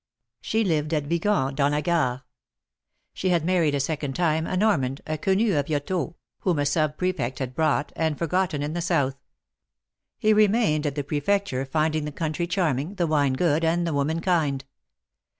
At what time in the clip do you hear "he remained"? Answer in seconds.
10.17-10.87